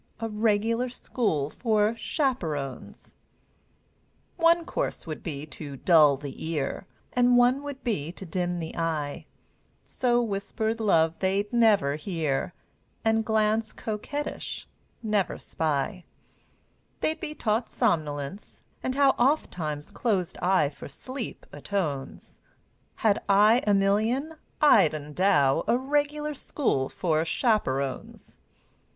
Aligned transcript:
A 0.19 0.27
regular 0.29 0.89
school 0.89 1.51
for 1.51 1.95
chaperones! 1.95 3.17
One 4.35 4.65
course 4.65 5.05
would 5.05 5.21
be 5.21 5.45
to 5.45 5.77
dull 5.77 6.17
the 6.17 6.43
ear, 6.43 6.87
And 7.13 7.37
one 7.37 7.61
would 7.61 7.83
be 7.83 8.11
to 8.13 8.25
dim 8.25 8.57
the 8.59 8.75
eye, 8.75 9.27
So 9.83 10.19
whispered 10.19 10.79
love 10.79 11.19
they'd 11.19 11.53
never 11.53 11.97
hear, 11.97 12.55
And 13.05 13.23
glance 13.23 13.73
coquettish 13.73 14.67
never 15.03 15.37
spy; 15.37 16.03
They'd 17.01 17.19
be 17.19 17.35
taught 17.35 17.69
somnolence, 17.69 18.63
and 18.81 18.95
how 18.95 19.11
Ofttimes 19.19 19.91
closed 19.91 20.35
eye 20.39 20.69
for 20.69 20.87
sleep 20.87 21.45
atones; 21.53 22.39
Had 22.95 23.21
I 23.29 23.61
a 23.67 23.75
million, 23.75 24.33
I'd 24.61 24.95
endow 24.95 25.63
A 25.67 25.77
regular 25.77 26.33
school 26.33 26.89
for 26.89 27.23
chaperones! 27.23 28.39